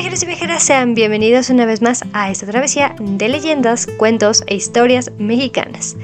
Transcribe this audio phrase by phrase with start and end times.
[0.00, 4.54] viajeros y viajeras, sean bienvenidos una vez más a esta travesía de leyendas, cuentos e
[4.54, 5.94] historias mexicanas.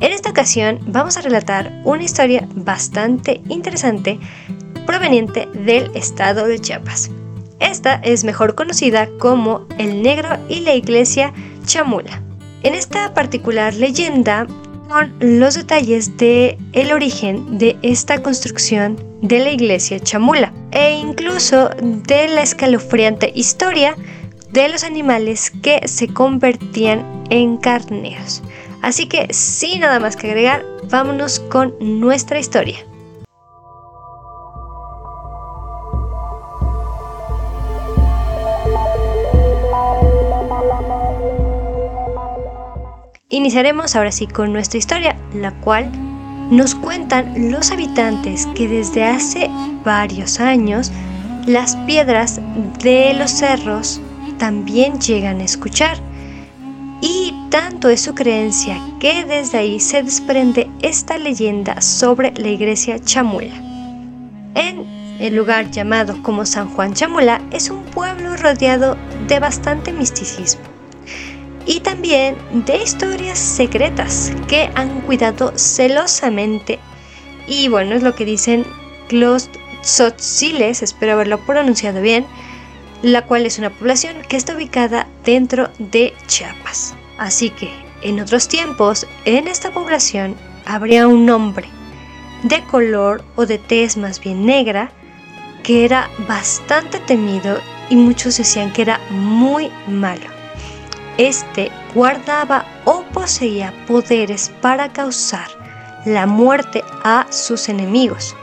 [0.00, 4.18] En esta ocasión vamos a relatar una historia bastante interesante
[4.86, 7.10] proveniente del estado de Chiapas.
[7.60, 11.34] Esta es mejor conocida como El Negro y la Iglesia
[11.66, 12.22] Chamula.
[12.62, 14.46] En esta particular leyenda
[14.88, 21.70] con los detalles de el origen de esta construcción de la iglesia Chamula e incluso
[21.80, 23.94] de la escalofriante historia
[24.50, 28.42] de los animales que se convertían en carneros.
[28.82, 32.84] Así que sin nada más que agregar, vámonos con nuestra historia.
[43.28, 45.90] Iniciaremos ahora sí con nuestra historia, la cual
[46.52, 49.48] nos cuentan los habitantes que desde hace
[49.84, 50.92] varios años
[51.46, 52.42] las piedras
[52.82, 54.02] de los cerros
[54.38, 55.96] también llegan a escuchar.
[57.00, 62.98] Y tanto es su creencia que desde ahí se desprende esta leyenda sobre la iglesia
[62.98, 63.54] Chamula.
[64.54, 64.84] En
[65.20, 70.71] el lugar llamado como San Juan Chamula es un pueblo rodeado de bastante misticismo
[71.66, 76.78] y también de historias secretas que han cuidado celosamente.
[77.46, 78.64] Y bueno, es lo que dicen
[79.10, 79.48] los
[79.82, 82.24] Tzotziles, espero haberlo pronunciado bien,
[83.02, 86.94] la cual es una población que está ubicada dentro de Chiapas.
[87.18, 87.70] Así que
[88.02, 91.68] en otros tiempos, en esta población habría un hombre
[92.44, 94.90] de color o de tez más bien negra
[95.62, 100.41] que era bastante temido y muchos decían que era muy malo.
[101.18, 105.46] Este guardaba o poseía poderes para causar
[106.04, 108.34] la muerte a sus enemigos.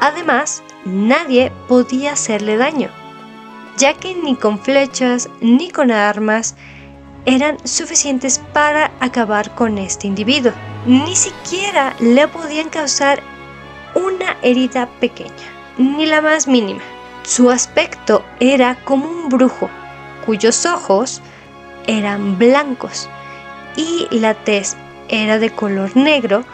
[0.00, 2.88] Además, nadie podía hacerle daño,
[3.76, 6.56] ya que ni con flechas ni con armas
[7.24, 10.52] eran suficientes para acabar con este individuo.
[10.86, 13.22] Ni siquiera le podían causar
[13.94, 15.30] una herida pequeña,
[15.78, 16.82] ni la más mínima.
[17.22, 19.70] Su aspecto era como un brujo,
[20.26, 21.22] cuyos ojos
[21.86, 23.08] eran blancos
[23.76, 24.76] y la tez
[25.08, 26.44] era de color negro,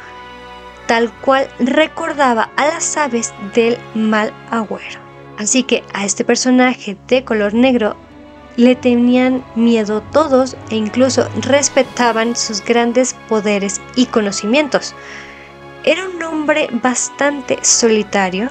[0.87, 5.01] tal cual recordaba a las aves del mal agüero.
[5.39, 7.97] Así que a este personaje de color negro
[8.57, 14.97] le tenían miedo todos e incluso respetaban sus grandes poderes y conocimientos.
[15.85, 18.51] Era un hombre bastante solitario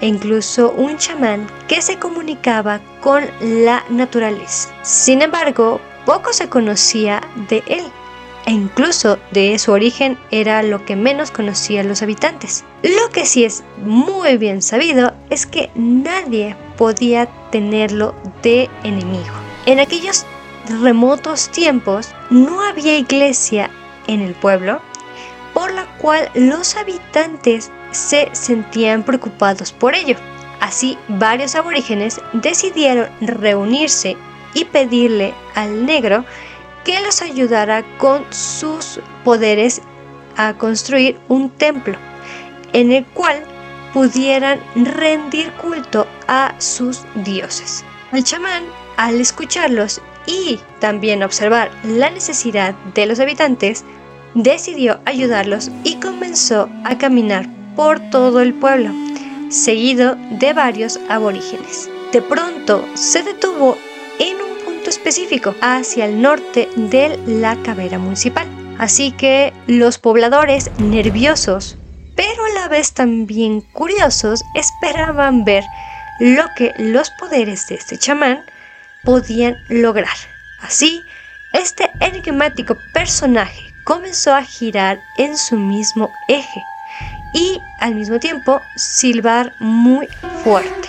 [0.00, 4.70] e incluso un chamán que se comunicaba con la naturaleza.
[4.82, 7.84] Sin embargo, poco se conocía de él
[8.46, 12.64] e incluso de su origen era lo que menos conocían los habitantes.
[12.82, 19.34] Lo que sí es muy bien sabido es que nadie podía tenerlo de enemigo.
[19.66, 20.26] En aquellos
[20.80, 23.70] remotos tiempos no había iglesia
[24.06, 24.80] en el pueblo,
[25.54, 30.16] por la cual los habitantes se sentían preocupados por ello.
[30.60, 34.16] Así, varios aborígenes decidieron reunirse
[34.54, 36.24] y pedirle al negro
[36.84, 39.82] que los ayudara con sus poderes
[40.36, 41.96] a construir un templo
[42.72, 43.42] en el cual
[43.92, 47.84] pudieran rendir culto a sus dioses.
[48.12, 48.64] El chamán,
[48.96, 53.84] al escucharlos y también observar la necesidad de los habitantes,
[54.34, 57.46] decidió ayudarlos y comenzó a caminar
[57.76, 58.90] por todo el pueblo,
[59.50, 61.90] seguido de varios aborígenes.
[62.12, 63.76] De pronto se detuvo
[64.18, 68.46] en un punto específico hacia el norte de la cabera municipal.
[68.78, 71.76] Así que los pobladores nerviosos,
[72.16, 75.64] pero a la vez también curiosos, esperaban ver
[76.18, 78.44] lo que los poderes de este chamán
[79.04, 80.16] podían lograr.
[80.60, 81.02] Así,
[81.52, 86.64] este enigmático personaje comenzó a girar en su mismo eje
[87.34, 90.08] y al mismo tiempo silbar muy
[90.44, 90.88] fuerte.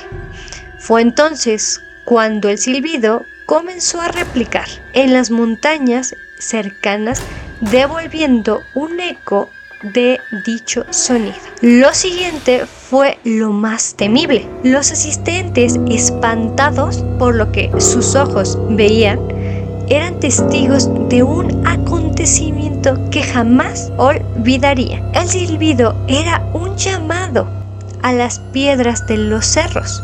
[0.79, 7.21] Fue entonces cuando el silbido comenzó a replicar en las montañas cercanas,
[7.61, 9.49] devolviendo un eco
[9.93, 11.35] de dicho sonido.
[11.61, 14.47] Lo siguiente fue lo más temible.
[14.63, 19.19] Los asistentes, espantados por lo que sus ojos veían,
[19.89, 25.03] eran testigos de un acontecimiento que jamás olvidarían.
[25.13, 27.47] El silbido era un llamado
[28.01, 30.01] a las piedras de los cerros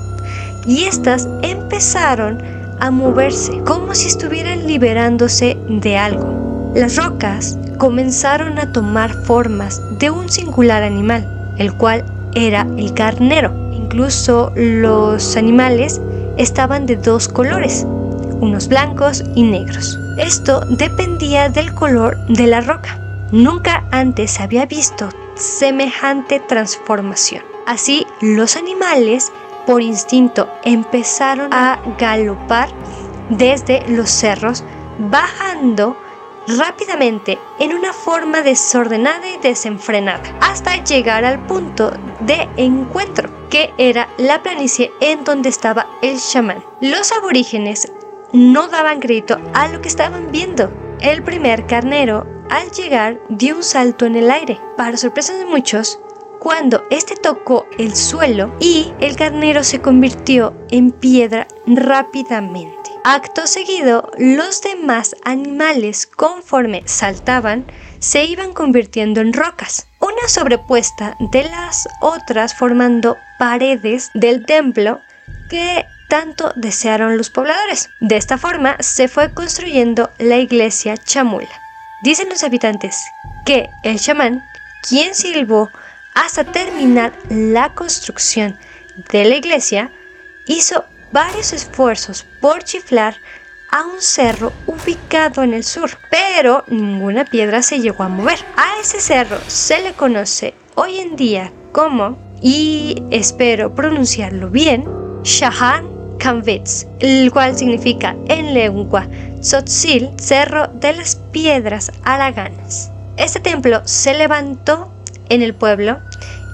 [0.66, 2.42] y éstas empezaron
[2.80, 6.72] a moverse como si estuvieran liberándose de algo.
[6.76, 11.28] Las rocas comenzaron a tomar formas de un singular animal,
[11.58, 13.52] el cual era el carnero.
[13.74, 16.00] Incluso los animales
[16.38, 17.86] estaban de dos colores,
[18.40, 20.00] unos blancos y negros.
[20.18, 23.00] Esto dependía del color de la roca.
[23.32, 27.44] Nunca antes había visto semejante transformación.
[27.66, 29.32] Así, los animales,
[29.70, 32.70] por instinto, empezaron a galopar
[33.30, 34.64] desde los cerros,
[34.98, 35.96] bajando
[36.48, 44.10] rápidamente en una forma desordenada y desenfrenada, hasta llegar al punto de encuentro, que era
[44.18, 46.64] la planicie en donde estaba el chamán.
[46.82, 47.92] Los aborígenes
[48.34, 50.74] no daban crédito a lo que estaban viendo.
[51.00, 54.60] El primer carnero, al llegar, dio un salto en el aire.
[54.78, 56.00] Para sorpresa de muchos,
[56.40, 62.90] cuando este tocó el suelo y el carnero se convirtió en piedra rápidamente.
[63.04, 67.66] Acto seguido, los demás animales, conforme saltaban,
[68.00, 75.00] se iban convirtiendo en rocas, una sobrepuesta de las otras formando paredes del templo
[75.50, 77.90] que tanto desearon los pobladores.
[78.02, 81.50] De esta forma se fue construyendo la iglesia chamula.
[82.04, 82.98] Dicen los habitantes
[83.46, 84.44] que el chamán,
[84.88, 85.70] quien silbó
[86.14, 88.58] hasta terminar la construcción
[89.12, 89.92] de la iglesia,
[90.48, 93.16] hizo varios esfuerzos por chiflar
[93.72, 98.40] a un cerro ubicado en el sur, pero ninguna piedra se llegó a mover.
[98.58, 104.88] A ese cerro se le conoce hoy en día como, y espero pronunciarlo bien,
[105.24, 109.08] Shahan Kanvitz, el cual significa en lengua
[109.40, 112.92] Tzotzil, Cerro de las Piedras Araganas.
[113.18, 114.92] Este templo se levantó
[115.30, 116.00] en el pueblo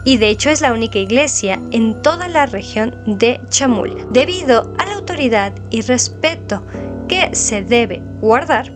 [0.04, 4.06] y de hecho es la única iglesia en toda la región de Chamula.
[4.12, 6.64] Debido a la autoridad y respeto
[7.08, 8.72] que se debe guardar,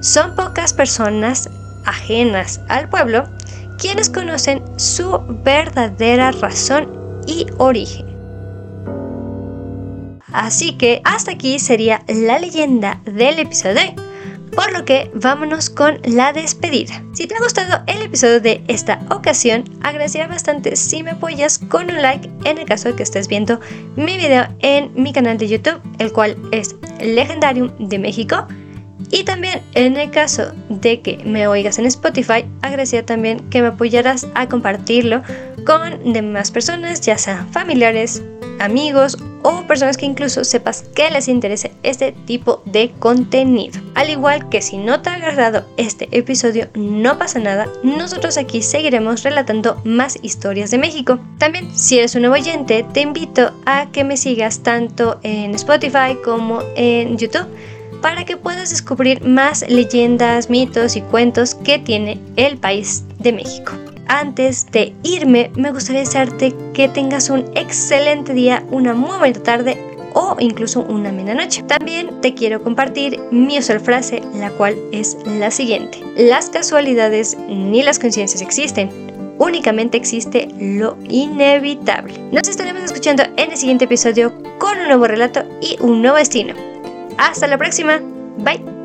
[0.00, 1.50] son pocas personas
[1.84, 3.24] ajenas al pueblo
[3.78, 8.06] quienes conocen su verdadera razón y origen.
[10.32, 14.07] Así que hasta aquí sería la leyenda del episodio
[14.58, 17.00] por lo que vámonos con la despedida.
[17.12, 21.88] Si te ha gustado el episodio de esta ocasión, agradecería bastante si me apoyas con
[21.88, 23.60] un like en el caso de que estés viendo
[23.94, 28.48] mi video en mi canal de YouTube, el cual es Legendarium de México.
[29.12, 33.68] Y también en el caso de que me oigas en Spotify, agradecería también que me
[33.68, 35.22] apoyaras a compartirlo
[35.64, 38.24] con demás personas, ya sean familiares,
[38.58, 43.80] amigos o personas que incluso sepas que les interese este tipo de contenido.
[43.94, 48.62] Al igual que si no te ha agradado este episodio, no pasa nada, nosotros aquí
[48.62, 51.18] seguiremos relatando más historias de México.
[51.38, 56.16] También, si eres un nuevo oyente, te invito a que me sigas tanto en Spotify
[56.24, 57.46] como en YouTube
[58.00, 63.72] para que puedas descubrir más leyendas, mitos y cuentos que tiene el país de México
[64.08, 69.78] antes de irme, me gustaría desearte que tengas un excelente día, una muy buena tarde
[70.14, 71.62] o incluso una noche.
[71.62, 76.02] También te quiero compartir mi usual frase, la cual es la siguiente.
[76.16, 78.90] Las casualidades ni las coincidencias existen.
[79.38, 82.18] Únicamente existe lo inevitable.
[82.32, 86.54] Nos estaremos escuchando en el siguiente episodio con un nuevo relato y un nuevo destino.
[87.18, 88.00] Hasta la próxima.
[88.38, 88.77] Bye.